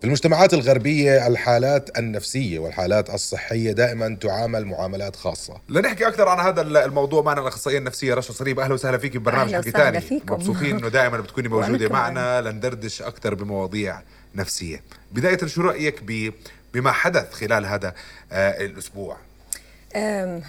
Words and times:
في 0.00 0.04
المجتمعات 0.04 0.54
الغربية 0.54 1.26
الحالات 1.26 1.98
النفسية 1.98 2.58
والحالات 2.58 3.10
الصحية 3.10 3.72
دائما 3.72 4.16
تعامل 4.20 4.64
معاملات 4.64 5.16
خاصة. 5.16 5.60
لنحكي 5.68 6.08
أكثر 6.08 6.28
عن 6.28 6.46
هذا 6.46 6.60
الموضوع. 6.84 7.22
معنا 7.22 7.40
الأخصائية 7.40 7.78
النفسية 7.78 8.14
رشا 8.14 8.32
صريب. 8.32 8.60
أهلا 8.60 8.74
وسهلا 8.74 8.98
فيك 8.98 9.16
ببرنامج 9.16 9.54
أهلا 9.54 9.58
حكي 9.62 9.68
وسهلا 9.68 10.00
ثاني. 10.00 10.22
مبسوطين 10.30 10.76
إنه 10.76 10.88
دائما 10.88 11.20
بتكوني 11.20 11.48
كمان. 11.48 11.92
معنا. 11.92 12.40
لندردش 12.40 13.02
أكثر 13.02 13.34
بمواضيع 13.34 14.00
نفسية. 14.34 14.82
بداية 15.12 15.46
شو 15.46 15.62
رأيك 15.62 16.02
ب 16.02 16.32
بما 16.74 16.92
حدث 16.92 17.32
خلال 17.32 17.66
هذا 17.66 17.94
آه 18.32 18.64
الأسبوع؟ 18.64 19.14
أم، 19.14 19.18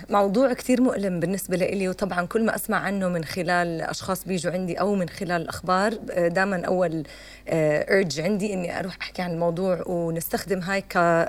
موضوع 0.09 0.53
كتير 0.53 0.81
مؤلم 0.81 1.19
بالنسبة 1.19 1.57
لي 1.57 1.89
وطبعا 1.89 2.25
كل 2.25 2.45
ما 2.45 2.55
أسمع 2.55 2.77
عنه 2.77 3.07
من 3.07 3.25
خلال 3.25 3.81
أشخاص 3.81 4.23
بيجوا 4.25 4.53
عندي 4.53 4.79
أو 4.79 4.95
من 4.95 5.09
خلال 5.09 5.41
الأخبار 5.41 5.93
دائما 6.27 6.65
أول 6.65 7.03
أرج 7.49 8.19
عندي 8.19 8.53
إني 8.53 8.79
أروح 8.79 8.97
أحكي 9.01 9.21
عن 9.21 9.31
الموضوع 9.31 9.83
ونستخدم 9.85 10.59
هاي 10.59 10.81
ك 10.81 11.25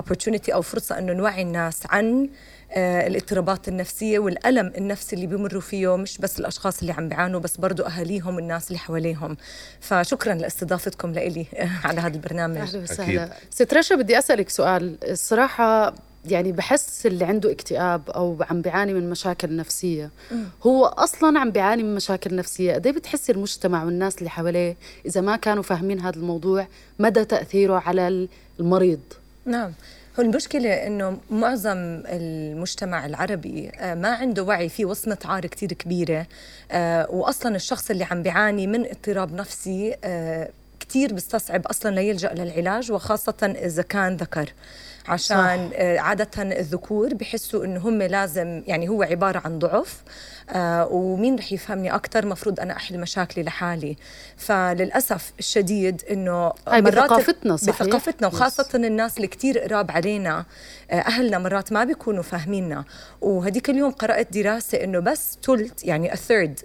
opportunity 0.00 0.52
أو 0.52 0.62
فرصة 0.62 0.98
إنه 0.98 1.12
نوعي 1.12 1.42
الناس 1.42 1.82
عن 1.90 2.28
الاضطرابات 2.76 3.68
النفسية 3.68 4.18
والألم 4.18 4.72
النفسي 4.78 5.16
اللي 5.16 5.26
بيمروا 5.26 5.60
فيه 5.60 5.96
مش 5.96 6.18
بس 6.18 6.40
الأشخاص 6.40 6.80
اللي 6.80 6.92
عم 6.92 7.08
بيعانوا 7.08 7.40
بس 7.40 7.56
برضو 7.56 7.82
أهاليهم 7.82 8.36
والناس 8.36 8.68
اللي 8.68 8.78
حواليهم. 8.78 9.36
فشكرا 9.80 10.34
لاستضافتكم 10.34 11.12
لإلي 11.12 11.46
على 11.84 12.00
هذا 12.00 12.14
البرنامج. 12.14 12.56
أهلا 12.58 12.82
وسهلا. 12.82 13.30
ست 13.50 13.74
رشا 13.74 13.94
بدي 13.94 14.18
أسألك 14.18 14.48
سؤال. 14.48 14.98
الصراحة 15.04 15.94
يعني 16.24 16.52
بحس 16.52 17.06
اللي 17.06 17.24
عنده 17.24 17.52
اكتئاب 17.52 18.10
أو 18.10 18.36
عم 18.50 18.60
بيعاني 18.60 18.94
من 18.94 19.10
مشاكل 19.10 19.56
نفسية. 19.56 20.10
هو 20.62 20.84
أصلا 20.84 21.38
عم 21.38 21.50
بيعاني 21.50 21.82
من 21.82 21.94
مشاكل 21.94 22.36
نفسية. 22.36 22.74
قد 22.74 22.86
إيه 22.86 22.94
بتحسي 22.94 23.32
المجتمع 23.32 23.84
والناس 23.84 24.18
اللي 24.18 24.30
حواليه 24.30 24.76
إذا 25.06 25.20
ما 25.20 25.36
كانوا 25.36 25.62
فاهمين 25.62 26.00
هذا 26.00 26.16
الموضوع 26.16 26.66
مدى 26.98 27.24
تأثيره 27.24 27.82
على 27.86 28.28
المريض؟ 28.60 29.00
نعم. 29.44 29.72
هو 30.18 30.22
المشكلة 30.22 30.86
إنه 30.86 31.18
معظم 31.30 32.02
المجتمع 32.06 33.06
العربي 33.06 33.70
آه، 33.70 33.94
ما 33.94 34.08
عنده 34.08 34.42
وعي 34.42 34.68
في 34.68 34.84
وصمة 34.84 35.18
عار 35.24 35.46
كتير 35.46 35.72
كبيرة 35.72 36.26
آه، 36.70 37.10
وأصلا 37.10 37.56
الشخص 37.56 37.90
اللي 37.90 38.04
عم 38.04 38.22
بيعاني 38.22 38.66
من 38.66 38.86
اضطراب 38.86 39.34
نفسي 39.34 39.96
آه، 40.04 40.50
كتير 40.80 41.12
بيستصعب 41.12 41.66
أصلا 41.66 41.94
ليلجأ 41.94 42.34
للعلاج 42.34 42.92
وخاصة 42.92 43.54
إذا 43.64 43.82
كان 43.82 44.16
ذكر. 44.16 44.52
عشان 45.12 45.70
آه، 45.74 45.98
عادة 45.98 46.42
الذكور 46.42 47.14
بحسوا 47.14 47.64
إنه 47.64 47.80
هم 47.80 48.02
لازم 48.02 48.62
يعني 48.66 48.88
هو 48.88 49.02
عبارة 49.02 49.42
عن 49.44 49.58
ضعف 49.58 50.02
آه، 50.50 50.86
ومين 50.86 51.36
رح 51.38 51.52
يفهمني 51.52 51.94
أكثر 51.94 52.26
مفروض 52.26 52.60
أنا 52.60 52.76
أحل 52.76 53.00
مشاكلي 53.00 53.44
لحالي. 53.44 53.96
فللأسف 54.36 55.32
الشديد 55.38 56.02
إنه 56.10 56.52
هاي 56.68 56.82
مرات- 56.82 56.94
بثقافتنا، 57.04 57.56
صحيح؟ 57.56 57.82
بثقافتنا. 57.82 58.28
وخاصة 58.28 58.68
الناس 58.74 59.16
اللي 59.16 59.26
كتير 59.28 59.58
قراب 59.58 59.90
علينا 59.90 60.44
آه، 60.90 60.94
أهلنا 60.94 61.38
مرات 61.38 61.72
ما 61.72 61.84
بيكونوا 61.84 62.22
فاهميننا. 62.22 62.84
وهديك 63.20 63.70
اليوم 63.70 63.90
قرأت 63.90 64.32
دراسة 64.32 64.84
إنه 64.84 64.98
بس 65.00 65.38
ثلث 65.46 65.84
يعني 65.84 66.12
الثيرد 66.12 66.58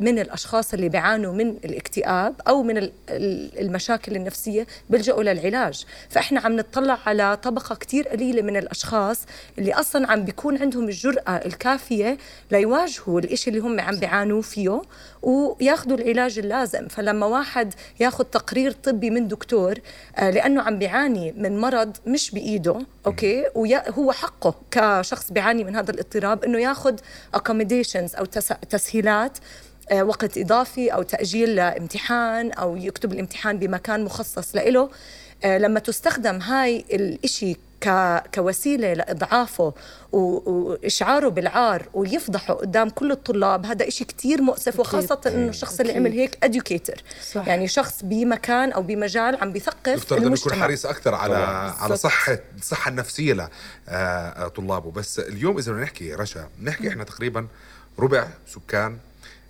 من 0.00 0.18
الأشخاص 0.18 0.74
اللي 0.74 0.88
بيعانوا 0.88 1.32
من 1.32 1.48
الاكتئاب 1.64 2.34
أو 2.48 2.62
من 2.62 2.78
ال- 2.78 2.92
ال- 3.08 3.60
المشاكل 3.60 4.16
النفسية 4.16 4.66
بيلجأوا 4.90 5.22
للعلاج. 5.22 5.84
فإحنا 6.08 6.40
عم 6.40 6.56
نطلع 6.56 6.98
على 7.06 7.36
طبقة 7.36 7.74
كتير 7.84 8.08
قليلة 8.08 8.42
من 8.42 8.56
الأشخاص 8.56 9.18
اللي 9.58 9.72
أصلا 9.74 10.10
عم 10.12 10.24
بيكون 10.24 10.58
عندهم 10.58 10.84
الجرأة 10.84 11.30
الكافية 11.30 12.18
ليواجهوا 12.50 13.20
الإشي 13.20 13.50
اللي 13.50 13.60
هم 13.60 13.80
عم 13.80 13.96
بيعانوا 13.96 14.42
فيه 14.42 14.82
وياخذوا 15.22 15.96
العلاج 15.96 16.38
اللازم. 16.38 16.88
فلما 16.88 17.26
واحد 17.26 17.74
ياخذ 18.00 18.24
تقرير 18.24 18.72
طبي 18.72 19.10
من 19.10 19.28
دكتور 19.28 19.74
آه، 20.16 20.30
لأنه 20.30 20.62
عم 20.62 20.78
بيعاني 20.78 21.32
من 21.36 21.60
مرض 21.60 21.96
مش 22.06 22.30
بإيده 22.30 22.78
أوكي؟ 23.06 23.44
وهو 23.54 24.12
حقه 24.12 24.54
كشخص 24.70 25.30
بيعاني 25.32 25.64
من 25.64 25.76
هذا 25.76 25.90
الاضطراب 25.90 26.44
إنه 26.44 26.58
ياخذ 26.60 26.96
accommodations 27.36 28.18
أو 28.18 28.24
تس- 28.24 28.52
تسهيلات 28.70 29.38
آه، 29.90 30.02
وقت 30.04 30.38
إضافي 30.38 30.88
أو 30.94 31.02
تأجيل 31.02 31.54
لامتحان 31.56 32.52
أو 32.52 32.76
يكتب 32.76 33.12
الامتحان 33.12 33.58
بمكان 33.58 34.04
مخصص 34.04 34.56
له 34.56 34.90
آه، 35.44 35.58
لما 35.58 35.80
تستخدم 35.80 36.38
هاي 36.40 36.84
الإشي 36.92 37.56
ك... 37.84 38.22
كوسيلة 38.34 38.92
لإضعافه 38.92 39.74
و... 40.12 40.18
وإشعاره 40.50 41.28
بالعار 41.28 41.88
ويفضحه 41.94 42.54
قدام 42.54 42.90
كل 42.90 43.12
الطلاب. 43.12 43.66
هذا 43.66 43.88
إشي 43.88 44.04
كتير 44.04 44.42
مؤسف 44.42 44.80
وخاصة 44.80 45.20
إنه 45.26 45.48
الشخص 45.48 45.80
اللي. 45.80 45.92
عمل 45.92 46.12
هيك 46.12 46.44
educator. 46.44 46.98
صح. 47.32 47.46
يعني 47.48 47.68
شخص 47.68 48.00
بمكان 48.02 48.72
أو 48.72 48.82
بمجال 48.82 49.36
عم 49.42 49.52
بيثقف 49.52 49.88
يفترض 49.88 50.22
انه 50.24 50.34
يكون 50.34 50.54
حريص 50.54 50.86
أكثر 50.86 51.14
على 51.14 51.34
طبعاً. 51.34 51.70
على 51.70 51.96
صحة 51.96 52.38
الصحه 52.58 52.88
النفسية 52.88 53.50
لطلابه 54.38 54.90
بس 54.90 55.18
اليوم 55.18 55.58
إذا 55.58 55.72
بدنا 55.72 55.84
نحكي 55.84 56.14
رشا 56.14 56.48
نحكي 56.62 56.88
إحنا 56.88 57.04
تقريبا 57.04 57.46
ربع 57.98 58.28
سكان 58.46 58.98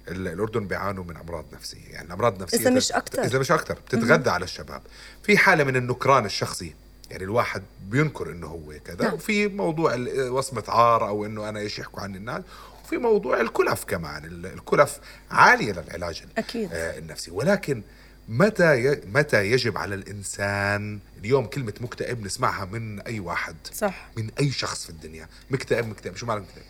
ال- 0.09 0.29
الأردن 0.29 0.67
بيعانوا 0.67 1.05
من 1.05 1.17
أمراض 1.17 1.45
نفسية. 1.53 1.89
يعني 1.93 2.07
الأمراض 2.07 2.35
النفسية 2.35 2.59
إذا 2.59 2.71
مش 2.71 2.93
أكتر. 2.93 3.25
إذا 3.25 3.39
مش 3.39 3.53
أكثر 3.53 3.75
بتتغذى 3.75 4.31
على 4.31 4.45
الشباب. 4.45 4.83
في 5.23 5.39
حالة 5.39 5.65
من 5.65 5.77
النكران 5.77 6.25
الشخصي. 6.25 6.75
يعني 7.11 7.25
الواحد 7.25 7.63
بينكر 7.89 8.31
إنه 8.31 8.47
هو 8.47 8.73
كذا 8.85 9.05
نعم. 9.05 9.15
وفي 9.15 9.49
موضوع 9.49 9.95
وصمة 10.29 10.65
عار 10.69 11.09
أو 11.09 11.27
إنه 11.27 11.49
أنا 11.49 11.61
إيش 11.61 11.79
يحكوا 11.79 12.01
عن 12.03 12.17
الناس 12.17 12.43
وفي 12.85 12.97
موضوع 12.97 13.41
الكلف 13.41 13.85
كمان 13.85 14.25
ال- 14.25 14.47
الكلف 14.47 14.99
عالية 15.31 15.73
للعلاج 15.73 16.23
أكيد. 16.39 16.69
آه، 16.73 16.99
النفسي 16.99 17.31
ولكن 17.31 17.83
متى. 18.29 19.01
متى 19.07 19.47
يجب 19.51 19.79
على 19.79 19.95
الإنسان 19.95 20.99
اليوم 21.19 21.47
كلمة 21.47 21.75
مكتئب 21.81 22.25
نسمعها 22.25 22.65
من 22.65 23.01
أي 23.01 23.21
واحد 23.21 23.57
صح 23.75 24.09
من 24.17 24.31
أي 24.41 24.51
شخص 24.51 24.85
في 24.85 24.91
الدنيا 24.91 25.29
مكتئب 25.51 25.89
مكتئب 25.89 26.17
شو 26.17 26.27
معنى 26.27 26.41
مكتئب 26.41 26.63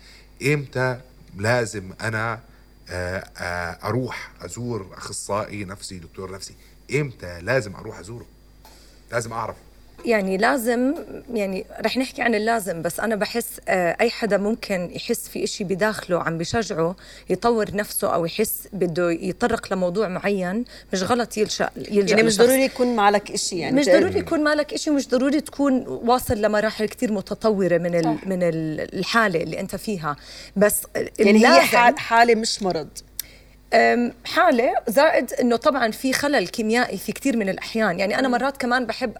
إمتى 0.53 0.99
لازم 1.37 1.91
أنا 2.01 2.39
آه، 2.89 3.17
آه، 3.37 3.87
أروح 3.87 4.31
أزور 4.41 4.89
أخصائي 4.97 5.65
نفسي 5.65 5.99
دكتور 5.99 6.31
نفسي 6.31 6.53
إمتى 6.95 7.41
لازم 7.41 7.75
أروح 7.75 7.99
أزوره 7.99 8.25
لازم 9.11 9.33
اعرف 9.33 9.55
يعني 10.05 10.37
لازم 10.37 10.93
يعني 11.33 11.65
رح 11.85 11.97
نحكي 11.97 12.21
عن 12.21 12.35
اللازم 12.35 12.81
بس 12.81 12.99
أنا 12.99 13.15
بحس 13.15 13.47
آه، 13.67 13.97
أي 14.01 14.09
حدا 14.09 14.37
ممكن 14.37 14.89
يحس 14.93 15.27
في 15.29 15.43
إشي 15.43 15.63
بداخله 15.63 16.19
عم 16.23 16.37
بشجعه 16.37 16.95
يطور 17.29 17.75
نفسه 17.75 18.13
أو 18.13 18.25
يحس 18.25 18.67
بده 18.73 19.11
يتطرق 19.11 19.73
لموضوع 19.73 20.07
معين 20.07 20.65
مش 20.93 21.03
غلط 21.03 21.37
يلجأ 21.37 21.69
يلجأ 21.77 22.15
يعني 22.15 22.23
مش. 22.27 22.37
ضروري 22.37 22.63
يكون 22.63 22.95
معك 22.95 23.31
إشي 23.31 23.57
يعني 23.57 23.75
مش 23.75 23.85
ضروري 23.85 24.19
يكون 24.19 24.43
مالك 24.43 24.73
إشي 24.73 24.89
ومش 24.89 25.07
ضروري 25.09 25.41
تكون 25.41 25.83
واصل 25.87 26.41
لمراحل 26.41 26.85
كتير 26.85 27.11
متطورة 27.11 27.77
من 27.77 27.95
ال 27.95 28.17
من 28.25 28.43
ال- 28.43 28.95
الحالة 28.99 29.43
اللي 29.43 29.59
أنت 29.59 29.75
فيها. 29.75 30.15
بس 30.55 30.81
يعني 30.95 31.39
هي 31.47 31.61
حالة 31.99 32.35
مش 32.35 32.63
مرض. 32.63 32.87
حالة 34.25 34.73
زائد 34.87 35.33
إنه 35.33 35.55
طبعا 35.55 35.91
في 35.91 36.13
خلل 36.13 36.47
كيميائي 36.47 36.97
في 36.97 37.11
كثير 37.11 37.37
من 37.37 37.49
الأحيان، 37.49 37.99
يعني 37.99 38.19
أنا 38.19 38.27
مرات 38.27 38.57
كمان 38.57 38.85
بحب 38.85 39.13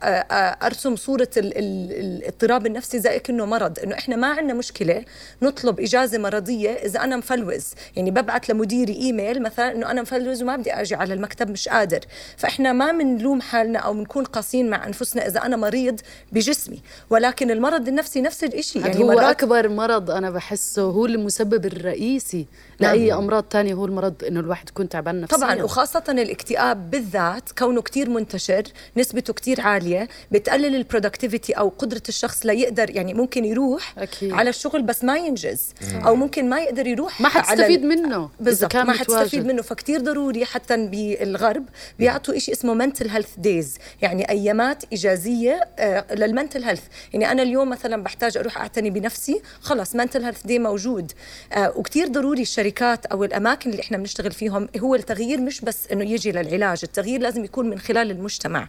أرسم 0.63 0.95
صورة 0.95 1.29
ال- 1.38 1.57
ال- 1.57 1.91
الاضطراب 1.91 2.66
النفسي 2.66 3.00
زي 3.00 3.19
كأنه 3.19 3.45
مرض، 3.45 3.79
إنه 3.79 3.95
إحنا 3.95 4.16
ما 4.16 4.28
عندنا 4.28 4.53
مشكلة 4.53 5.06
نطلب 5.41 5.79
إجازة 5.79 6.17
مرضية 6.17 6.69
إذا 6.69 7.03
أنا 7.03 7.16
مفلوز، 7.16 7.73
يعني 7.95 8.11
ببعث 8.11 8.50
لمديري 8.50 8.94
إيميل 8.94 9.41
مثلا 9.41 9.72
إنه 9.72 9.91
أنا 9.91 10.01
مفلوز 10.01 10.41
وما 10.44 10.56
بدي 10.56 10.73
أجي 10.73 10.95
على 10.95 11.13
المكتب 11.13 11.51
مش 11.51 11.67
قادر، 11.69 12.00
فإحنا 12.38 12.73
ما 12.73 12.91
بنلوم 12.91 13.41
حالنا 13.41 13.79
أو 13.79 13.94
بنكون 13.94 14.23
قاسيين 14.23 14.69
مع 14.69 14.88
أنفسنا 14.88 15.27
إذا 15.27 15.45
أنا 15.45 15.56
مريض 15.56 16.00
بجسمي، 16.31 16.81
ولكن 17.09 17.51
المرض 17.51 17.88
النفسي 17.88 18.21
نفس 18.21 18.44
الشيء 18.44 18.86
يعني 18.86 19.03
هو 19.03 19.07
مرات 19.07 19.36
أكبر 19.36 19.69
مرض 19.69 20.12
أنا 20.12 20.30
بحسه 20.30 20.81
هو 20.81 21.06
المسبب 21.06 21.65
الرئيسي 21.65 22.45
لأي 22.80 23.13
أمراض 23.13 23.44
تانية 23.44 23.74
هو 23.74 23.86
المرض 23.86 24.13
إنه 24.27 24.39
الواحد 24.39 24.69
يكون 24.69 24.89
تعبان 24.89 25.22
نفسيا. 25.22 25.38
طبعا 25.38 25.63
وخاصة 25.63 26.04
الاكتئاب 26.10 26.92
بالذات 26.92 27.51
كونه 27.57 27.81
كتير 27.81 28.10
منتشر 28.10 28.63
نسبته 28.98 29.33
كتير 29.33 29.62
عالية 29.62 30.07
بتقلل 30.31 30.75
ال 30.75 30.81
productivity 30.81 31.54
أو 31.54 31.69
قدرة 31.77 32.01
الشخص 32.10 32.45
ليقدر 32.45 32.89
يعني 32.89 33.13
ممكن 33.13 33.45
يروح 33.45 33.94
أكيد. 33.98 34.33
على 34.33 34.50
الشغل 34.50 34.81
بس 34.83 35.04
ما 35.04 35.18
ينجز 35.18 35.69
أو 36.06 36.16
ممكن 36.16 36.50
ما 36.50 36.60
يقدر 36.60 36.88
يروح 36.88 37.22
ما 37.22 37.30
على 37.30 37.39
حتستفيد 37.44 37.81
ال- 37.83 37.88
منه 37.88 38.30
بالضبط 38.39 38.75
ما 38.75 38.94
حتستفيد. 38.94 39.45
منه. 39.45 39.62
فكتير 39.62 40.01
ضروري 40.01 40.45
حتى 40.45 40.77
بالغرب 40.88 41.66
بيعطوا 42.00 42.38
إشي 42.38 42.51
اسمه 42.51 42.88
mental 42.88 43.06
health 43.07 43.44
days 43.48 43.80
يعني 44.01 44.30
أيامات 44.30 44.83
إجازية 44.94 45.68
آه، 45.80 46.06
لل 46.13 46.26
mental 46.26 46.63
health 46.63 46.83
يعني 47.13 47.31
أنا 47.31 47.42
اليوم 47.44 47.69
مثلا 47.69 48.04
بحتاج 48.04 48.38
أروح 48.38 48.57
أعتني 48.57 48.89
بنفسي 48.89 49.42
خلص 49.62 49.98
mental 49.98 50.19
health 50.22 50.48
day 50.48 50.51
موجود. 50.60 51.12
آه، 51.54 51.74
وكتير 51.75 52.07
ضروري 52.07 52.42
الشركات 52.65 53.06
أو 53.06 53.23
الأماكن 53.23 53.69
اللي 53.69 53.81
إحنا 53.81 53.97
بنشتغل 53.97 54.25
نشتغل 54.25 54.31
فيهم 54.31 54.69
هو 54.79 54.95
التغيير 54.95 55.41
مش 55.41 55.62
بس 55.62 55.77
إنه 55.91 56.03
يجي 56.03 56.31
للعلاج 56.31 56.79
التغيير 56.83 57.21
لازم 57.21 57.44
يكون 57.44 57.69
من 57.69 57.79
خلال 57.79 58.12
المجتمع. 58.12 58.67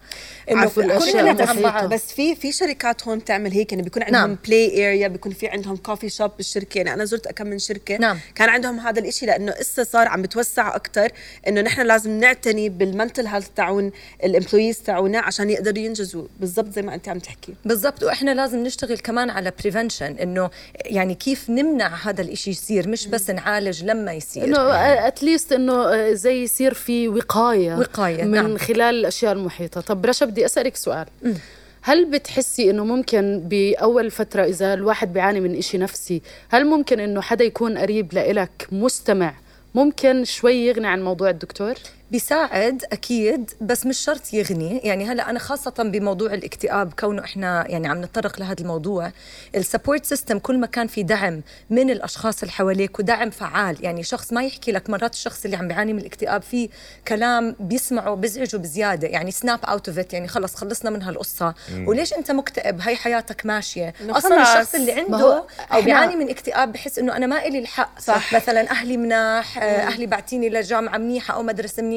إنه 0.51 0.69
كلنا 0.75 1.33
بعض 1.63 1.95
بس 1.95 2.13
في 2.13 2.35
في 2.35 2.53
شركات 2.53 3.09
هون 3.09 3.19
بتعمل 3.19 3.53
هيك 3.53 3.73
يعني 3.73 3.83
بيكون 3.83 4.03
عندهم 4.03 4.21
نعم. 4.21 4.39
play 4.47 4.89
area 4.89 5.09
بيكون 5.09 5.33
في 5.33 5.49
عندهم 5.49 5.77
coffee 5.77 6.09
shop 6.09 6.31
بالشركة. 6.37 6.79
يعني 6.79 6.95
أنا 6.95 7.05
زرت 7.05 7.29
كم 7.29 7.47
من 7.47 7.59
شركة. 7.59 7.97
نعم. 7.97 8.19
كان 8.35 8.49
عندهم 8.49 8.81
هذا 8.81 9.01
الإشي 9.01 9.27
لأنه 9.27 9.53
إسا 9.61 9.85
صار 9.85 10.09
عم 10.09 10.23
بتوسع 10.23 10.77
أكثر 10.77 11.13
إنه 11.49 11.61
نحن 11.61 11.81
لازم 11.81 12.11
نعتني 12.11 12.69
بال 12.69 12.83
mental 12.83 13.27
health 13.27 13.49
تاعون 13.57 13.91
ال 14.25 14.31
employees 14.31 14.83
تاعونا 14.83 15.19
عشان 15.19 15.51
يقدروا 15.51 15.79
ينجزوا. 15.79 16.27
بالضبط 16.41 16.73
زي 16.73 16.83
ما 16.83 16.95
أنت 16.95 17.09
عم 17.09 17.19
تحكي. 17.19 17.55
بالضبط. 17.65 18.03
وإحنا 18.03 18.35
لازم 18.35 18.63
نشتغل 18.63 18.99
كمان 18.99 19.31
على 19.31 19.53
prevention 19.61 20.17
إنه 20.19 20.51
يعني 20.85 21.15
كيف 21.15 21.51
نمنع 21.51 21.95
هذا 21.95 22.23
الإشي 22.23 22.51
يصير. 22.51 22.89
مش 22.89 23.07
بس 23.07 23.31
نعالج 23.31 23.85
لما 23.87 24.13
يصير. 24.13 24.45
إنه 24.45 24.61
at 25.07 25.20
least 25.20 25.53
إنه 25.53 26.13
زي 26.13 26.43
يصير 26.43 26.75
في 26.75 27.09
وقاية 27.09 27.75
وقاية، 27.75 28.25
من 28.25 28.31
نعم. 28.31 28.57
خلال 28.59 28.95
الأشياء 28.95 29.33
المحيطة. 29.33 29.81
طب 29.81 30.07
رشا 30.07 30.27
بدي 30.27 30.47
أسألك 30.47 30.77
سؤال. 30.77 31.07
هل 31.83 32.11
بتحسي 32.11 32.71
إنه 32.71 32.85
ممكن 32.85 33.43
بأول 33.45 34.11
فترة 34.11 34.45
إذا 34.45 34.75
الواحد 34.75 35.13
بيعاني 35.13 35.41
من 35.41 35.57
إشي 35.57 35.79
نفسي 35.79 36.23
هل 36.49 36.67
ممكن 36.67 37.01
إنه 37.01 37.21
حدا 37.21 37.45
يكون 37.45 37.79
قريب 37.79 38.15
لإلك 38.15 38.67
مستمع؟ 38.73 39.35
ممكن 39.75 40.25
شوي 40.25 40.67
يغني 40.67 40.87
عن 40.87 41.03
موضوع 41.03 41.31
الدكتور؟ 41.31 41.75
بيساعد 42.11 42.85
أكيد 42.93 43.51
بس 43.61 43.87
مش 43.87 43.99
شرط 43.99 44.35
يغني. 44.35 44.79
يعني 44.85 45.07
هلأ 45.07 45.31
أنا 45.31 45.39
خاصة 45.39 45.75
بموضوع 45.79 46.35
الاكتئاب 46.35 46.93
كونه 46.93 47.25
إحنا 47.25 47.65
يعني 47.69 47.89
عم 47.89 48.03
نتطرق 48.03 48.41
لهذا 48.41 48.61
الموضوع 48.61 49.13
ال 49.55 49.61
support 49.61 50.05
system 50.05 50.39
كل 50.39 50.59
ما 50.59 50.67
كان 50.67 50.87
في 50.87 51.03
دعم 51.03 51.43
من 51.71 51.91
الأشخاص 51.91 52.43
اللي 52.43 52.53
حواليك 52.53 52.99
ودعم 52.99 53.31
فعال. 53.31 53.85
يعني 53.85 54.03
شخص 54.03 54.33
ما 54.33 54.45
يحكي 54.45 54.73
لك 54.73 54.91
مرات 54.91 55.15
الشخص 55.15 55.45
اللي 55.45 55.57
عم 55.57 55.69
بيعاني 55.69 55.93
من 55.93 55.99
الاكتئاب 55.99 56.43
في 56.43 56.69
كلام 57.09 57.57
بيسمعه 57.61 58.15
بيزعجه 58.15 58.57
بزيادة. 58.57 59.09
يعني 59.09 59.31
snap 59.31 59.65
out 59.65 59.89
of 59.89 60.13
يعني 60.13 60.29
خلص 60.29 60.55
خلصنا 60.55 60.91
من 60.91 61.03
هالقصة. 61.03 61.55
وليش 61.87 62.13
أنت 62.13 62.31
مكتئب؟ 62.31 62.81
هي 62.81 62.97
حياتك 62.97 63.47
ماشية. 63.47 63.95
أصلا. 64.11 64.43
الشخص 64.43 64.75
اللي 64.75 64.93
عنده 64.93 65.45
أو 65.73 65.83
بيعاني 65.83 66.17
من 66.17 66.31
اكتئاب 66.31 66.73
بحس 66.73 66.99
إنه 66.99 67.17
أنا 67.17 67.27
ما 67.27 67.47
إلي 67.47 67.59
الحق. 67.59 68.01
صح. 68.01 68.35
مثلا 68.35 68.71
أهلي 68.71 68.97
مناح 68.97 69.59
أهلي 69.59 70.07
بعتيني 70.07 70.49
لجامعة 70.49 70.99
منيحة 70.99 71.35
أو 71.35 71.43
مدرسة 71.43 71.83
منيحة. 71.83 71.96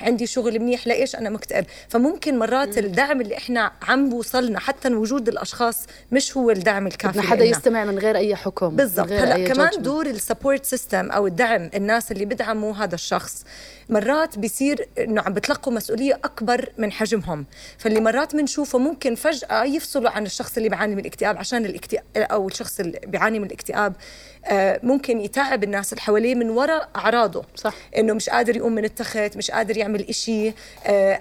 عندي 0.00 0.26
شغل 0.26 0.58
منيح 0.60 0.86
لإيش 0.86 1.16
أنا 1.16 1.30
مكتئب 1.30 1.64
فممكن 1.88 2.38
مرات 2.38 2.78
الدعم 2.78 3.20
اللي 3.20 3.36
إحنا 3.36 3.72
عم 3.82 4.08
بوصلنا 4.08 4.60
حتى 4.60 4.88
وجود 4.88 5.28
الأشخاص 5.28 5.86
مش 6.12 6.36
هو 6.36 6.50
الدعم 6.50 6.86
الكافي 6.86 7.18
بدنا 7.18 7.30
حدا. 7.30 7.44
يستمع 7.44 7.84
من 7.84 7.98
غير 7.98 8.16
أي 8.16 8.36
حكم 8.36 8.76
بالضبط 8.76 9.12
هلأ 9.12 9.48
كمان 9.48 9.68
judgment. 9.70 9.78
دور 9.78 10.06
ال 10.06 10.13
support 10.13 10.64
system 10.64 11.10
أو 11.10 11.26
الدعم 11.26 11.70
الناس 11.74 12.12
اللي 12.12 12.24
بدعموا 12.24 12.74
هذا 12.74 12.94
الشخص 12.94 13.44
مرات 13.88 14.38
بيصير 14.38 14.88
إنه 14.98 15.22
عم 15.22 15.32
بتلقوا 15.32 15.72
مسؤولية 15.72 16.14
أكبر 16.24 16.72
من 16.78 16.92
حجمهم 16.92 17.46
فاللي 17.78 18.00
مرات 18.00 18.36
بنشوفه 18.36 18.78
ممكن 18.78 19.14
فجأة 19.14 19.64
يفصلوا 19.64 20.10
عن 20.10 20.26
الشخص 20.26 20.56
اللي 20.56 20.68
بيعاني 20.68 20.94
من 20.94 21.00
الاكتئاب 21.00 21.38
عشان 21.38 21.64
الاكتئاب 21.64 22.04
أو 22.16 22.48
الشخص 22.48 22.80
اللي 22.80 23.00
بيعاني 23.06 23.38
من 23.38 23.46
الاكتئاب 23.46 23.94
آه، 24.46 24.80
ممكن 24.82 25.20
يتعب 25.20 25.64
الناس 25.64 25.92
اللي 25.92 26.02
حواليه 26.02 26.34
من 26.34 26.50
وراء 26.50 26.88
أعراضه 26.96 27.44
صح. 27.56 27.74
إنه 27.98 28.12
مش 28.12 28.28
قادر 28.28 28.56
يقوم 28.56 28.72
من 28.72 28.84
التخت 28.84 29.36
مش 29.36 29.50
قادر 29.50 29.76
يعمل 29.76 30.08
إشي 30.08 30.48
آه، 30.48 30.52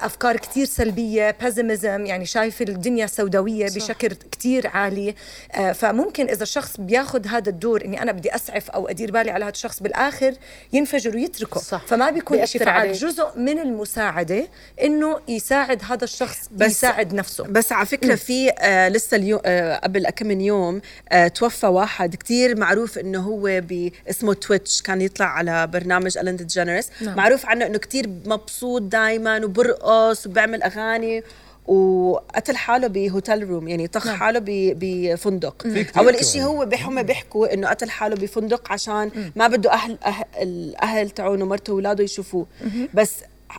أفكار 0.02 0.38
كتير 0.38 0.66
سلبية 0.66 1.36
بازمزم 1.42 2.06
يعني 2.06 2.26
شايف 2.26 2.62
الدنيا 2.62 3.08
سوداوية 3.08 3.68
صح. 3.68 3.76
بشكل 3.76 4.08
كتير 4.08 4.68
عالي 4.68 5.16
آه، 5.52 5.72
فممكن 5.72 6.30
إذا 6.30 6.44
الشخص 6.44 6.80
بياخذ 6.80 7.28
هذا 7.28 7.50
الدور 7.50 7.86
إني 7.86 8.02
أنا 8.02 8.12
بدي 8.12 8.36
أسعف 8.36 8.70
أو 8.70 8.88
أدير 8.88 9.12
بالي 9.12 9.32
على 9.32 9.46
هذا 9.46 9.52
الشخص 9.52 9.80
بالآخر 9.80 10.34
ينفجر 10.74 11.16
ويتركه 11.16 11.60
صح. 11.60 11.86
فما 11.86 12.10
بيكون 12.10 12.38
بيأثر 12.60 12.70
عليه. 12.72 12.92
جزء 12.92 13.28
من 13.36 13.60
المساعدة 13.60 14.48
إنه 14.84 15.20
يساعد 15.28 15.82
هذا 15.90 16.04
الشخص 16.04 16.38
بس- 16.52 16.72
يساعد 16.72 17.14
نفسه. 17.14 17.44
بس 17.44 17.72
على 17.72 17.86
فكرة 17.86 18.16
في 18.16 18.50
آه 18.60 18.90
لسه 18.90 19.18
اليوم 19.18 19.40
آه 19.46 19.76
قبل 19.78 20.10
كم 20.10 20.28
من 20.28 20.42
يوم 20.42 20.82
آه 21.12 21.28
توفى 21.28 21.68
واحد 21.68 22.16
كتير 22.16 22.58
معروف 22.60 22.98
إنه 22.98 23.20
هو 23.22 23.62
اسمه 24.10 24.34
تويتش 24.34 24.82
كان 24.82 25.02
يطلع 25.02 25.26
على 25.26 25.68
برنامج 25.68 26.18
الين 26.18 26.36
ديجنرس 26.36 26.90
نعم. 27.02 27.16
معروف 27.18 27.46
عنه 27.46 27.66
إنه 27.66 27.78
كتير 27.78 28.10
مبسوط 28.26 28.82
دائما 28.82 29.46
وبرقص 29.46 30.28
وبيعمل 30.28 30.64
أغاني. 30.64 31.24
وقتل 31.68 32.56
حاله 32.56 32.88
ب 32.88 32.98
hotel 32.98 33.50
room 33.50 33.68
يعني 33.68 33.88
طخ 33.88 34.08
نعم. 34.08 34.16
حاله 34.16 34.42
بفندق 34.46 35.68
أول. 35.98 36.16
إشي 36.16 36.44
هو 36.44 36.66
بهم 36.66 37.04
بيحكوا 37.04 37.54
إنه 37.54 37.68
قتل 37.68 37.90
حاله 37.90 38.16
بفندق 38.16 38.72
عشان 38.72 39.32
ما 39.36 39.48
بده 39.48 39.74
أهل, 39.74 39.98
أهل 40.06 40.26
الأهل 40.42 41.10
تاعونه 41.10 41.44
ومرته 41.46 41.74
واولاده 41.74 42.04
يشوفوه 42.04 42.46
بس 42.94 43.14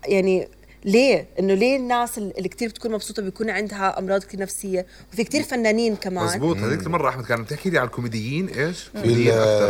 يعني 0.08 0.48
ليه؟ 0.84 1.26
إنه 1.38 1.54
ليه 1.54 1.76
الناس 1.76 2.18
اللي 2.18 2.48
كتير 2.48 2.68
بتكون 2.68 2.92
مبسوطة 2.92 3.22
بيكون 3.22 3.50
عندها 3.50 3.98
أمراض 3.98 4.22
كتير 4.22 4.40
نفسية 4.40 4.86
وفي 5.12 5.24
كتير 5.24 5.42
فنانين 5.42 5.96
كمان 5.96 6.24
مزبوط 6.24 6.56
هذيك 6.56 6.80
المره 6.86 7.08
أحمد 7.08 7.24
كان 7.24 7.42
بتحكي 7.42 7.70
لي 7.70 7.78
على 7.78 7.86
الكوميديين 7.86 8.48
إيش؟ 8.48 8.90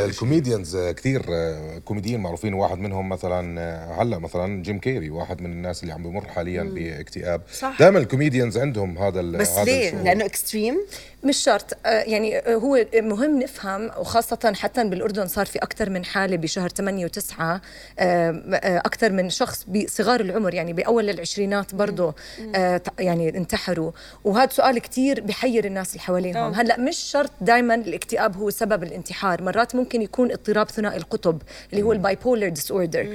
ال 0.05 0.12
comedians 0.12 0.77
كثير 0.77 1.23
كوميديين 1.85 2.21
معروفين 2.21 2.55
واحد 2.55 2.79
منهم 2.79 3.09
مثلا 3.09 3.61
آه، 3.61 4.03
هلا 4.03 4.19
مثلا 4.19 4.63
جيم 4.63 4.79
كيري 4.79 5.11
واحد 5.11 5.41
من 5.43 5.53
الناس 5.53 5.83
اللي 5.83 5.93
عم 5.95 6.03
بمر 6.03 6.27
حاليا 6.29 6.63
باكتئاب 6.63 7.43
صح. 7.53 7.77
دائما 7.79 7.99
ال 7.99 8.05
comedians 8.05 8.59
عندهم 8.59 8.99
هذا 8.99 9.21
ال- 9.21 9.37
بس 9.39 9.51
هذا 9.51 9.65
ليه؟ 9.65 9.87
الشعور. 9.89 10.05
لأنه 10.05 10.25
extreme 10.25 10.77
مش 11.25 11.37
شرط 11.37 11.77
آه، 11.87 11.89
يعني 12.03 12.39
آه، 12.39 12.55
هو 12.55 12.87
مهم 12.95 13.39
نفهم 13.43 13.91
وخاصة 13.99 14.53
حتى 14.57 14.85
بالأردن 14.85 15.27
صار 15.27 15.47
في 15.47 15.59
أكثر 15.59 15.91
من 15.91 16.05
حالة 16.05 16.37
بشهر 16.37 16.69
8 16.69 17.07
و9 17.07 17.43
أكثر 17.99 19.13
من 19.13 19.31
شخص 19.31 19.65
بصغار 19.65 20.21
العمر 20.21 20.55
يعني 20.55 20.73
بأول 20.73 21.04
العشرينات 21.11 21.75
برضه 21.75 22.15
آه، 22.55 22.81
يعني 22.99 23.29
انتحروا. 23.29 23.91
وهذا 24.25 24.51
سؤال 24.53 24.79
كتير 24.79 25.21
بحير 25.21 25.65
الناس 25.65 25.91
اللي 25.91 26.01
حواليهم 26.01 26.37
آه. 26.37 26.53
هلأ 26.55 26.79
مش 26.81 26.97
شرط 26.97 27.31
دائما 27.41 27.75
الاكتئاب 27.75 28.37
هو 28.37 28.51
سبب 28.51 28.83
الانتحار. 28.83 29.43
مرات 29.43 29.75
ممكن 29.75 30.03
يكون 30.03 30.31
اضطراب 30.33 30.71
ثنائي 30.71 30.97
القطب 30.97 31.43
اللي 31.73 31.83
هو 31.83 31.93
ال 31.93 32.15
bipolar 32.17 32.49
disorder 32.49 33.07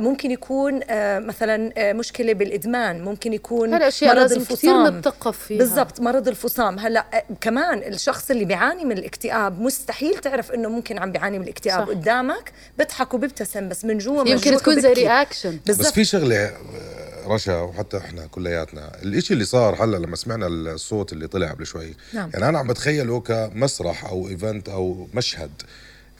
ممكن 0.00 0.30
يكون 0.30 0.80
آه، 0.90 1.18
مثلا 1.18 1.72
آه، 1.76 1.92
مشكلة 1.92 2.32
بالإدمان. 2.32 3.04
ممكن 3.04 3.32
يكون 3.32 3.70
مرض 3.70 3.82
كثير 3.88 4.22
الفصام. 4.22 5.02
بالضبط 5.50 6.00
مرض 6.00 6.28
الفصام. 6.28 6.78
هلأ 6.78 7.04
آه، 7.14 7.24
كمان 7.40 7.78
الشخص 7.78 8.30
اللي 8.30 8.44
بيعاني 8.44 8.84
من 8.84 8.98
الاكتئاب 8.98 9.60
مستحيل 9.60 10.14
تعرف 10.18 10.52
إنه 10.52 10.68
ممكن 10.68 10.98
عم 10.98 11.12
بيعاني 11.12 11.38
من 11.38 11.44
الاكتئاب 11.44 11.80
صح. 11.84 11.88
قدامك. 11.88 12.52
بضحك 12.78 13.14
وبيبتسم 13.14 13.68
بس 13.68 13.84
من 13.84 13.98
جوا 13.98 14.28
يمكن 14.28 14.56
تكون 14.56 14.80
زي. 14.80 14.92
reaction 14.92 15.58
بس 15.66 15.90
في 15.92 16.04
شغلة 16.04 16.36
آه، 16.44 17.05
رشا 17.26 17.60
وحتى 17.60 17.96
إحنا 17.98 18.26
كلياتنا 18.26 19.02
الإشي 19.02 19.34
اللي 19.34 19.44
صار 19.44 19.84
هلأ 19.84 19.96
لما 19.96 20.16
سمعنا 20.16 20.46
الصوت 20.46 21.12
اللي 21.12 21.26
طلع 21.26 21.50
قبل 21.50 21.66
شوي 21.66 21.94
نعم. 22.14 22.30
يعني 22.34 22.48
أنا 22.48 22.58
عم 22.58 22.66
بتخيله 22.66 23.20
كمسرح 23.20 24.04
أو 24.04 24.28
event 24.28 24.68
أو 24.68 25.08
مشهد 25.14 25.50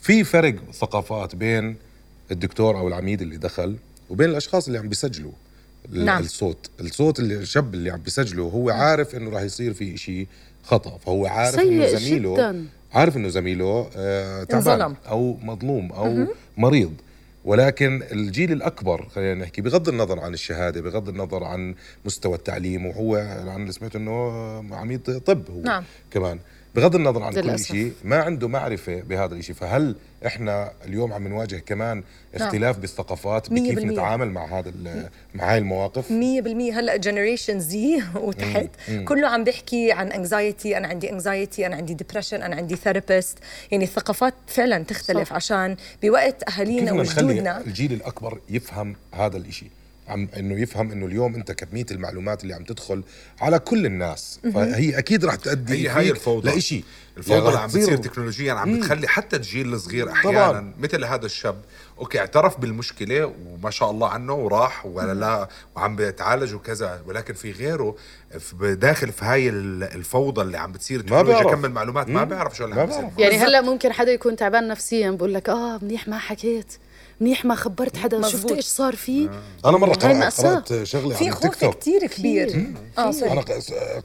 في 0.03 0.25
فرق 0.25 0.55
ثقافات 0.73 1.35
بين 1.37 1.77
الدكتور 2.31 2.79
أو 2.79 2.89
العميد 2.89 3.23
اللي 3.23 3.37
دخل 3.37 3.77
وبين 4.11 4.31
الأشخاص 4.31 4.67
اللي 4.67 4.79
عم 4.79 4.89
بيسجلوا 4.89 5.33
نعم. 5.91 6.23
الصوت 6.23 6.71
الصوت 6.81 7.19
اللي 7.19 7.35
الشاب 7.35 7.75
اللي 7.75 7.91
عم 7.91 8.01
بيسجله 8.01 8.43
هو 8.43 8.71
عارف 8.71 9.15
إنه 9.15 9.31
راح 9.31 9.43
يصير 9.43 9.75
في 9.75 9.95
إشي 9.95 10.27
خطأ 10.65 10.99
فهو 10.99 11.27
عارف 11.27 11.59
إنه 11.61 11.87
زميله 11.87 12.35
جداً. 12.35 12.67
عارف 12.93 13.17
إنه 13.17 13.29
زميله 13.29 13.91
آه 13.97 14.45
تعبان. 14.45 14.95
أو 15.09 15.37
مظلوم 15.43 15.93
أو 15.93 16.27
مريض 16.57 16.93
ولكن 17.47 18.03
الجيل 18.13 18.53
الأكبر 18.53 19.09
خلينا 19.09 19.35
نحكي 19.35 19.63
بغض 19.63 19.89
النظر 19.89 20.21
عن 20.21 20.35
الشهادة 20.35 20.81
بغض 20.81 21.09
النظر 21.09 21.45
عن 21.45 21.75
مستوى 22.05 22.35
التعليم 22.35 22.87
وهو 22.87 23.17
أنا 23.17 23.57
اللي 23.57 23.73
سمعت 23.73 23.97
إنه 23.97 24.75
عميد 24.75 25.19
طب 25.19 25.51
هو 25.51 25.61
نعم. 25.61 25.85
كمان 26.11 26.39
بغض 26.77 26.95
النظر 26.95 27.23
عن 27.23 27.33
كل. 27.33 27.59
شيء 27.59 27.93
ما 28.05 28.17
عنده 28.17 28.49
معرفة 28.49 29.01
بهذا 29.01 29.35
الشيء 29.35 29.55
فهل 29.55 29.97
إحنا 30.27 30.73
اليوم 30.85 31.13
عم 31.13 31.29
نواجه 31.29 31.57
كمان 31.57 32.03
اختلاف 32.35 32.79
بالثقافات 32.79 33.53
نعم. 33.53 33.63
مية 33.63 33.71
بكيف 33.71 33.79
بالمية. 33.79 33.95
نتعامل 33.95 34.31
مع 34.31 34.59
هذا 34.59 34.73
مع 35.35 35.53
هاي 35.53 35.59
المواقف 35.59 36.09
100% 36.09 36.13
هلأ 36.75 36.97
جنريشن 36.97 37.61
زي 37.61 38.03
وتحت 38.15 38.71
كله 39.05 39.29
عم 39.29 39.45
بيحكي 39.45 39.93
عن 39.93 40.13
anxiety 40.13 40.77
أنا 40.77 40.89
عندي 40.89 41.11
anxiety 41.11 41.67
أنا 41.67 41.77
عندي 41.77 41.95
depression 41.95 42.43
أنا 42.43 42.57
عندي 42.57 42.77
therapist 42.77 43.39
يعني 43.71 43.85
الثقافات 43.85 44.35
فعلا 44.47 44.85
تختلف 44.85 45.29
صح. 45.29 45.35
عشان 45.37 45.77
بوقت 46.03 46.51
أهالينا 46.51 46.93
وجدودنا 46.93 47.61
الجيل 47.61 47.93
الأكبر 47.93 48.41
يفهم 48.51 48.97
هذا 49.13 49.37
الإشي 49.37 49.67
عم 50.09 50.29
إنه 50.37 50.61
يفهم 50.61 50.91
إنه 50.93 51.07
اليوم 51.07 51.35
أنت 51.35 51.53
كمية 51.53 51.87
المعلومات 51.91 52.43
اللي 52.43 52.55
عم 52.55 52.65
تدخل 52.65 53.03
على 53.41 53.59
كل 53.59 53.87
الناس. 53.87 54.41
فهي 54.55 54.99
أكيد 54.99 55.25
رح 55.25 55.35
تؤدي 55.35 55.75
هي 55.75 55.89
هاي 55.89 56.11
الفوضى. 56.11 56.51
لإشي. 56.51 56.85
الفوضى 57.17 57.35
يعني 57.39 57.49
اللي 57.49 57.59
عم 57.61 57.69
تصير- 57.69 57.81
بتصير 57.83 57.97
تكنولوجيا 57.97 58.53
عم 58.53 58.79
بتخلي 58.79 59.09
حتى 59.09 59.37
الجيل 59.37 59.75
الصغير 59.75 60.11
أحيانا 60.13 60.49
طبعاً. 60.49 60.73
مثل 60.79 61.05
هذا 61.05 61.27
الشاب 61.27 61.61
okay 61.99 62.19
اعترف 62.21 62.61
بالمشكلة 62.61 63.33
وما 63.47 63.71
شاء 63.71 63.91
الله 63.91 64.09
عنه 64.09 64.35
وراح 64.35 64.87
ولا 64.87 65.15
لا 65.15 65.49
وعم 65.77 65.97
بيتعالج 65.97 66.55
وكذا 66.55 67.03
ولكن 67.07 67.35
في 67.35 67.53
غيره 67.53 67.97
في- 68.39 68.75
داخل 68.75 69.13
في 69.13 69.25
هاي 69.25 69.49
ال- 69.49 69.83
الفوضى 69.85 70.43
اللي 70.43 70.59
عم 70.59 70.73
بتصير 70.73 71.01
التكنولوجيا 71.01 71.33
بيعرف. 71.41 71.55
كم 71.59 71.65
المعلومات 71.65 72.09
ما 72.09 72.25
بيعرف 72.25 72.57
شو 72.57 72.65
اللي 72.65 72.81
عم 72.81 72.87
بيصير. 72.87 73.09
يعني 73.19 73.39
هلا 73.39 73.61
ممكن 73.61 73.93
حدا 73.93 74.13
يكون 74.13 74.37
تعبان 74.37 74.69
نفسيا 74.69 75.11
بقول 75.11 75.35
لك 75.35 75.49
آه 75.49 75.79
منيح 75.83 76.09
ما 76.09 76.19
حكيت. 76.19 76.73
منيح 77.21 77.45
ما 77.45 77.55
خبرت 77.55 77.97
حدا 77.97 78.23
شفت. 78.29 78.53
إيش 78.53 78.65
صار 78.65 78.97
فيه؟ 78.97 79.29
أنا 79.65 79.79
مرة 79.79 79.99
هاي 80.03 80.21
قرأت 80.31 80.83
شغله 80.83 81.15
في 81.15 81.27
عن 81.27 81.33
خوف 81.33 81.43
تيك 81.43 81.55
توك 81.61 81.79
كثير 81.79 82.07
كبير 82.07 82.67
آه 82.99 83.11
sorry 83.11 83.33
أنا 83.33 83.45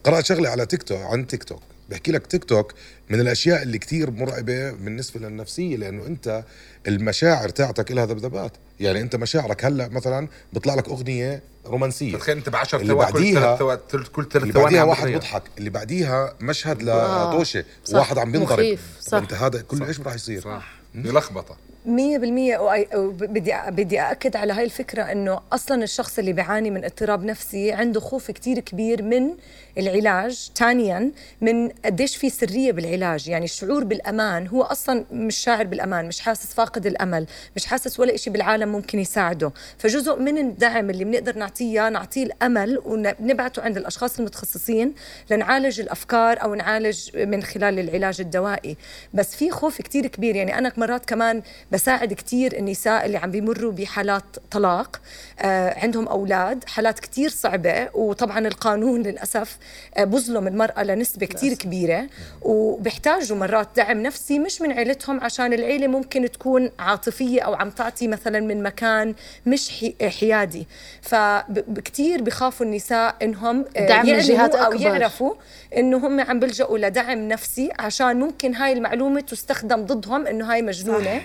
قرأت 0.04 0.26
شغله 0.26 0.50
على 0.50 0.66
تيك 0.66 0.84
توك 0.84 0.98
عن 1.02 1.28
تيك 1.28 1.44
توك 1.44 1.62
بحكي 1.90 2.12
لك 2.12 2.28
تيك 2.28 2.44
توك 2.44 2.74
من 3.10 3.20
الأشياء 3.20 3.62
اللي 3.64 3.78
كتير 3.78 4.12
مرعبة 4.12 4.72
بالنسبة 4.72 5.20
للنفسية 5.20 5.76
لأنه 5.78 6.06
أنت 6.08 6.44
المشاعر 6.88 7.50
تاعتك 7.50 7.92
لها 7.92 8.06
ذبذبات. 8.06 8.52
يعني 8.80 9.02
أنت 9.02 9.16
مشاعرك 9.16 9.66
هلأ 9.66 9.88
مثلا 9.88 10.28
بيطلع 10.54 10.76
لك 10.76 10.90
أغنية 10.90 11.42
رومانسية. 11.66 12.18
تخيل 12.18 12.38
أنت 12.38 12.50
ب 12.50 12.56
10 12.56 12.80
اللي 12.82 12.94
ثواني 12.94 13.12
كل 13.12 13.14
بعديها- 13.20 13.56
ثلاث 13.56 13.80
ثواني 13.92 14.06
كل 14.06 14.24
ثلاث 14.30 14.36
اللي 14.44 14.54
ثواني 14.54 14.66
بعديها 14.66 14.84
واحد. 14.84 15.08
بيضحك. 15.08 15.44
اللي 15.58 15.70
بعديها 15.70 16.34
مشهد 16.42 16.90
آه. 16.90 17.30
لطوشه 17.34 17.64
صح. 17.86 17.96
واحد 18.00 18.18
عم 18.18 18.32
بينضرب. 18.32 18.78
انت 19.14 19.34
هذا 19.34 19.62
كله 19.62 19.88
إيش 19.88 20.00
راح 20.00 20.16
يصير؟ 20.16 20.42
صح. 20.42 20.72
لخبطه 20.96 21.56
مية 21.86 22.18
بالمية. 22.18 22.58
وبدي 22.96 23.54
بدي 23.68 24.02
أأكد 24.02 24.36
على 24.36 24.54
هاي 24.54 24.64
الفكرة 24.64 25.04
أنه 25.04 25.40
أصلا 25.54 25.84
الشخص 25.84 26.20
اللي 26.20 26.34
بيعاني 26.34 26.72
من 26.72 26.86
اضطراب 26.86 27.24
نفسي 27.24 27.72
عنده 27.72 28.00
خوف 28.00 28.32
كتير 28.32 28.60
كبير 28.60 29.04
من 29.04 29.34
العلاج. 29.78 30.52
ثانيا 30.56 31.12
من 31.42 31.70
قديش 31.70 32.16
في 32.16 32.30
سرية 32.30 32.72
بالعلاج. 32.72 33.28
يعني 33.28 33.46
الشعور 33.46 33.84
بالأمان 33.84 34.48
هو 34.48 34.62
أصلا 34.62 35.06
مش 35.12 35.38
شاعر 35.38 35.66
بالأمان 35.66 36.06
مش 36.06 36.20
حاسس 36.20 36.54
فاقد 36.54 36.86
الأمل 36.86 37.28
مش 37.56 37.66
حاسس 37.66 38.00
ولا 38.00 38.16
إشي 38.16 38.30
بالعالم 38.30 38.70
ممكن 38.70 39.00
يساعده. 39.00 39.52
فجزء 39.78 40.20
من 40.20 40.38
الدعم 40.38 40.90
اللي 40.90 41.04
بنقدر 41.04 41.38
نعطيه 41.38 41.90
نعطيه 41.90 42.24
الأمل 42.24 42.82
ونبعته 42.86 43.62
عند 43.62 43.78
الأشخاص 43.78 44.20
المتخصصين 44.20 44.94
لنعالج 45.32 45.80
الأفكار 45.80 46.42
أو 46.44 46.56
نعالج 46.56 47.18
من 47.18 47.44
خلال 47.44 47.80
العلاج 47.80 48.22
الدوائي. 48.22 48.78
بس 49.14 49.36
في 49.36 49.52
خوف 49.52 49.82
كتير 49.82 50.08
كبير. 50.08 50.36
يعني 50.36 50.58
أنا 50.58 50.72
مرات 50.78 51.06
كمان 51.06 51.42
بساعد 51.72 52.14
كتير 52.14 52.58
النساء 52.58 53.06
اللي 53.06 53.18
عم 53.18 53.32
بيمروا 53.32 53.72
بحالات 53.72 54.24
طلاق. 54.52 55.02
آه 55.40 55.80
عندهم 55.80 56.08
أولاد 56.08 56.64
حالات 56.68 57.00
كتير 57.00 57.30
صعبة 57.30 57.90
وطبعا 57.94 58.48
القانون 58.48 59.02
للأسف 59.02 59.58
آه 59.98 60.04
بظلم 60.04 60.48
المرأة 60.48 60.84
لنسبة 60.84 61.26
كتير 61.26 61.54
كبيرة 61.54 62.08
وبيحتاجوا 62.42 63.38
مرات 63.38 63.68
دعم 63.76 64.04
نفسي 64.04 64.40
مش 64.40 64.62
من 64.62 64.72
عيلتهم 64.72 65.20
عشان 65.22 65.54
العيلة 65.54 65.88
ممكن 65.88 66.32
تكون 66.32 66.72
عاطفية 66.80 67.42
أو 67.42 67.54
عم 67.54 67.70
تعطي 67.70 68.08
مثلا 68.08 68.40
من 68.40 68.64
مكان 68.64 69.16
مش 69.46 69.70
حي- 69.70 70.10
حيادي. 70.20 70.68
فكتير 71.02 72.22
بخافوا 72.22 72.66
النساء 72.66 73.16
إنهم 73.22 73.66
آه، 73.78 73.88
دعم 73.88 74.06
من 74.06 74.20
جهات 74.20 74.56
أكبر. 74.56 74.82
يعرفوا 74.82 75.34
إنه 75.78 75.98
هم 76.08 76.20
عم 76.22 76.40
بيلجأوا 76.40 76.78
لدعم 76.78 77.28
نفسي 77.28 77.70
عشان 77.80 78.20
ممكن 78.20 78.56
هاي 78.56 78.74
المعلومة 78.74 79.22
تستخدم 79.22 79.86
ضدهم 79.86 80.28
إنه 80.28 80.52
هاي 80.54 80.62
مجنونة. 80.62 81.22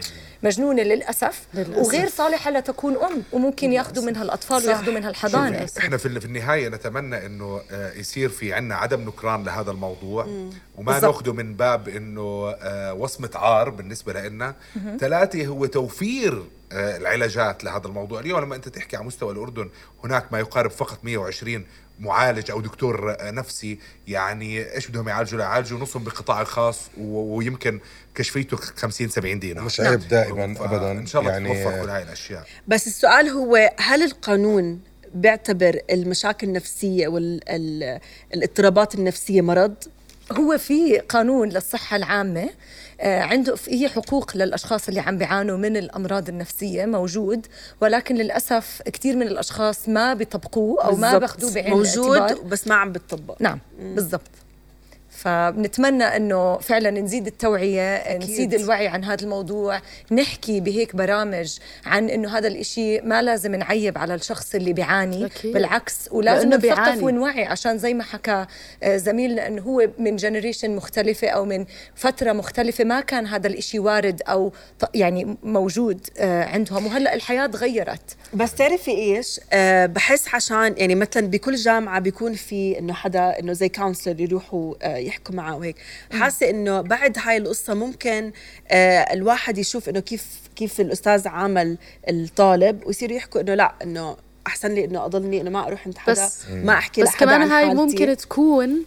مجنونة 0.47 0.83
للأسف, 0.83 1.47
للأسف. 1.55 1.79
وغير 1.79 2.09
صالحة 2.09 2.51
لتكون 2.51 2.97
أم 2.97 3.23
وممكن 3.33 3.73
ياخذوا 3.73 4.05
منها 4.05 4.23
الأطفال 4.23 4.67
وياخذوا 4.67 4.95
منها 4.95 5.11
الحضانة. 5.11 5.67
شوف، 5.67 5.79
إحنا 5.79 5.97
في 5.97 6.21
في 6.21 6.27
النهاية 6.27 6.69
نتمنى 6.69 7.27
إنه 7.27 7.61
آه، 7.71 7.93
يصير 7.93 8.29
في 8.29 8.53
عنا 8.55 8.75
عدم 8.75 9.01
نكران 9.01 9.45
لهذا 9.45 9.71
الموضوع. 9.71 10.25
وما 10.77 10.93
بالضبط. 10.93 11.05
ناخده 11.05 11.33
من 11.33 11.55
باب 11.55 11.89
إنه 11.89 12.55
آه، 12.61 12.95
وصمة 12.95 13.31
عار 13.35 13.71
بالنسبة 13.71 14.13
لنا 14.13 14.55
ثلاثة 15.01 15.47
هو 15.47 15.67
توفير 15.67 16.43
العلاجات 16.73 17.65
لهذا 17.65 17.87
الموضوع. 17.87 18.21
اليوم 18.21 18.41
لما 18.41 18.57
أنت 18.57 18.69
تحكي 18.69 18.97
على 18.97 19.07
مستوى 19.07 19.33
الأردن 19.33 19.71
هناك 20.05 20.33
ما 20.33 20.39
يقارب 20.39 20.71
فقط 20.71 20.99
120 21.03 21.67
معالج 22.01 22.51
أو 22.51 22.61
دكتور 22.61 23.11
آه، 23.21 23.31
نفسي. 23.31 23.79
يعني 24.09 24.75
إيش 24.75 24.87
بدهم 24.89 25.09
يعالجوا؟ 25.09 25.41
يعالجوا 25.41 25.79
نصهم 25.79 26.05
بالقطاع 26.05 26.41
الخاص 26.41 26.81
ويمكن 26.99 27.81
كشفيته 28.15 28.57
50 28.57 29.09
70 29.09 29.39
دينار. 29.39 29.65
مش 29.65 29.81
عيب 29.81 30.09
دائما 30.09 30.55
ف- 30.55 30.63
ابدا. 30.63 30.93
إن 30.93 31.07
شاء 31.07 31.23
الله 31.23 31.33
يعني 31.33 31.49
توفر 31.65 31.83
كل 31.83 31.89
هاي 31.91 32.03
الأشياء. 32.03 32.47
بس 32.69 32.87
السؤال 32.87 33.29
هو 33.29 33.71
هل 33.79 34.03
القانون 34.03 34.81
بيعتبر 35.15 35.81
المشاكل 35.91 36.47
النفسية 36.47 37.09
والاضطرابات 37.09 38.95
النفسية 38.95 39.41
مرض؟ 39.41 39.75
هو 40.33 40.59
في 40.59 40.99
قانون 40.99 41.49
للصحة 41.49 41.97
العامة 41.97 42.41
آه، 42.43 42.51
عنده 43.01 43.57
في 43.57 43.89
حقوق 43.89 44.37
للأشخاص 44.37 44.89
اللي 44.89 45.01
عم 45.01 45.19
بيعانوا 45.19 45.57
من 45.57 45.77
الأمراض 45.77 46.29
النفسية 46.29 46.87
موجود 46.87 47.47
ولكن 47.81 48.15
للأسف 48.15 48.83
كثير 48.85 49.17
من 49.17 49.27
الأشخاص 49.27 49.89
ما 49.89 50.15
بيطبقوه 50.15 50.85
أو 50.85 50.97
ما. 50.97 51.19
باخذوه 51.19 51.55
بعين 51.55 51.71
موجود 51.71 52.17
الاعتبار. 52.17 52.45
بس 52.45 52.69
ما 52.69 52.75
عم 52.75 52.93
بتطبق. 52.93 53.37
نعم 53.43 53.61
بالضبط. 53.81 54.31
فبنتمنى 55.17 56.05
إنه 56.05 56.59
فعلا 56.59 56.91
نزيد 56.91 57.27
التوعية 57.27 58.19
نزيد 58.19 58.55
الوعي 58.55 58.89
عن 58.89 59.05
هذا 59.05 59.23
الموضوع 59.25 59.81
نحكي 60.13 60.61
بهيك 60.61 60.97
برامج 60.97 61.59
عن 61.87 62.09
إنه 62.09 62.39
هذا 62.39 62.49
الإشي 62.49 63.01
ما 63.01 63.23
لازم 63.23 63.55
نعيب 63.55 63.99
على 63.99 64.15
الشخص 64.15 64.55
اللي 64.55 64.73
بيعاني 64.73 65.27
أكيد. 65.27 65.53
بالعكس 65.53 66.09
ولازم 66.13 66.49
نثقف. 66.49 67.03
ونوعي 67.03 67.45
عشان 67.45 67.79
زي 67.79 67.95
ما 67.95 68.03
حكى 68.05 68.47
آه، 68.83 68.97
زميلنا 68.97 69.47
إنه 69.47 69.63
هو 69.63 69.89
من 69.99 70.17
generation 70.17 70.77
مختلفة 70.77 71.29
أو 71.29 71.45
من 71.45 71.67
فترة 71.95 72.33
مختلفة 72.33 72.85
ما 72.85 73.01
كان 73.01 73.27
هذا 73.27 73.47
الإشي 73.47 73.79
وارد 73.79 74.23
أو 74.23 74.53
يعني 74.95 75.37
موجود 75.43 76.07
آه، 76.19 76.45
عندهم 76.45 76.87
وهلأ 76.87 77.15
الحياة 77.15 77.47
تغيرت 77.47 78.17
بس 78.35 78.55
تعرفي 78.55 78.91
إيش؟ 78.91 79.41
أه 79.53 79.87
بحس 79.87 80.35
عشان 80.35 80.75
يعني 80.77 80.95
مثلا 80.95 81.27
بكل 81.27 81.55
جامعة 81.55 82.01
بيكون 82.01 82.35
في 82.35 82.79
إنه 82.79 82.93
حدا 82.93 83.39
إنه 83.39 83.53
زي 83.53 83.69
counselor 83.69 84.21
يروحوا 84.21 84.75
أه 84.83 85.06
يحكوا 85.07 85.35
معه 85.35 85.57
وهيك، 85.57 85.77
حاسة 86.13 86.51
إنه 86.51 86.81
بعد 86.81 87.19
هاي 87.19 87.37
القصة 87.37 87.75
ممكن 87.75 88.33
أه 88.69 89.13
الواحد 89.13 89.59
يشوف 89.59 89.89
إنه 89.89 90.01
كيف 90.01 90.27
كيف 90.57 90.81
الأستاذ 90.81 91.29
عامل 91.29 91.79
الطالب 92.09 92.87
ويصير 92.87 93.11
يحكوا 93.11 93.41
إنه 93.41 93.55
لأ 93.55 93.75
إنه 93.83 94.17
أحسن 94.47 94.75
لي 94.75 94.85
إنه 94.85 95.05
أضلني 95.05 95.41
إنه 95.41 95.51
ما 95.51 95.67
أروح 95.67 95.87
عند 95.87 95.99
حدا 95.99 96.29
ما 96.51 96.73
أحكي 96.73 97.03
بس 97.03 97.09
لحدا 97.09 97.21
كمان 97.27 97.43
عن 97.43 97.51
هاي 97.51 97.67
حالتي. 97.67 97.83
ممكن 97.83 98.17
تكون 98.17 98.85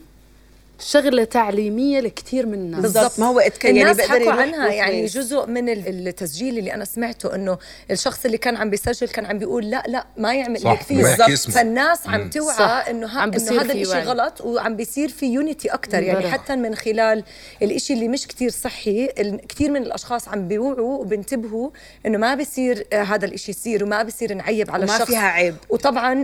شغلة 0.79 1.23
تعليمية 1.23 1.99
لكثير 1.99 2.45
من 2.45 2.53
الناس 2.53 2.81
بالضبط 2.81 3.19
ما 3.19 3.25
هو 3.27 3.39
اتك- 3.39 3.65
يعني 3.65 3.81
الناس 3.81 3.97
بقدر 3.97 4.29
عنها 4.29 4.71
يعني. 4.71 5.05
جزء 5.05 5.45
من 5.45 5.69
ال- 5.69 6.07
التسجيل 6.07 6.57
اللي 6.57 6.73
أنا 6.73 6.85
سمعته 6.85 7.35
إنه 7.35 7.57
الشخص 7.91 8.25
اللي 8.25 8.37
كان 8.37 8.55
عم 8.57 8.69
بيسجل 8.69 9.07
كان 9.07 9.25
عم 9.25 9.37
بيقول 9.39 9.69
لا 9.69 9.83
لا 9.87 10.05
ما 10.17 10.33
يعمل 10.35 10.59
صح، 10.59 10.69
هيك 10.71 10.81
فيه 10.81 10.95
ما 11.03 11.33
اسمه. 11.33 11.53
فالناس 11.53 12.07
عم 12.07 12.29
توعى. 12.29 12.89
إنه 12.91 13.07
هذا 13.07 13.73
الشيء. 13.73 13.95
غلط 14.03 14.41
وعم 14.41 14.75
بيصير 14.75 15.09
في 15.09 15.25
يونيتي 15.25 15.67
أكثر 15.73 16.03
يعني. 16.03 16.31
حتى 16.31 16.55
من 16.55 16.75
خلال 16.75 17.23
الإشي 17.61 17.93
اللي 17.93 18.07
مش 18.07 18.27
كتير 18.27 18.49
صحي 18.49 19.07
كتير 19.49 19.71
من 19.71 19.83
الأشخاص 19.83 20.27
عم 20.27 20.47
بيوعوا 20.47 20.97
وبنتبهوا 20.99 21.69
إنه 22.05 22.17
ما 22.17 22.35
بيصير 22.35 22.87
آه، 22.93 23.03
هذا 23.03 23.25
الإشي 23.25 23.51
يصير 23.51 23.83
وما 23.83 24.03
بيصير 24.03 24.33
نعيب 24.33 24.71
على 24.71 24.83
وما 24.83 24.93
الشخص 24.95 25.07
فيها 25.09 25.27
عيب. 25.27 25.55
وطبعا 25.69 26.23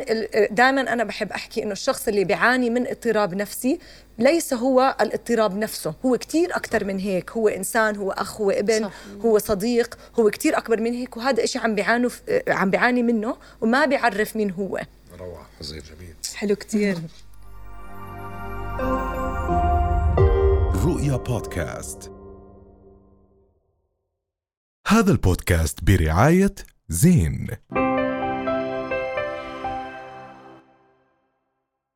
دائما 0.51 0.81
أنا 0.93 1.03
بحب 1.03 1.31
أحكي 1.31 1.63
إنه 1.63 1.71
الشخص 1.71 2.07
اللي 2.07 2.23
بيعاني 2.23 2.69
من 2.69 2.87
اضطراب 2.87 3.33
نفسي 3.35 3.79
ليس 4.17 4.53
هو 4.53 4.95
الاضطراب 5.01 5.57
نفسه. 5.57 5.93
هو 6.05 6.17
كتير 6.17 6.55
أكثر 6.55 6.85
من 6.85 6.99
هيك. 6.99 7.31
هو 7.31 7.47
إنسان 7.47 7.95
هو 7.95 8.11
أخ 8.11 8.41
هو 8.41 8.51
ابن 8.51 8.83
صح. 8.83 8.91
هو 9.25 9.37
صديق 9.37 9.97
هو 10.19 10.29
كتير 10.29 10.57
أكبر 10.57 10.81
من 10.81 10.93
هيك. 10.93 11.17
وهذا 11.17 11.43
إشي 11.43 11.59
عم 11.59 11.75
بيعانوا 11.75 12.09
ف- 12.09 12.23
عم 12.47 12.69
بيعاني 12.69 13.03
منه 13.03 13.37
وما 13.61 13.85
بيعرف 13.85 14.35
مين 14.35 14.51
هو. 14.51 14.81
روعة. 15.19 15.47
عظيم 15.61 15.79
جميل. 15.79 16.15
حلو 16.35 16.55
كتير. 16.55 16.97
رؤيا 20.85 21.17
بودكاست. 21.17 22.11
هذا 24.87 25.11
البودكاست 25.11 25.83
برعاية 25.83 26.55
زين. 26.89 27.47